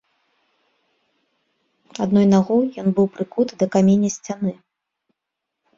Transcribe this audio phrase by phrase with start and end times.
[2.07, 4.53] Адной нагой ён быў прыкуты да каменя сцяны.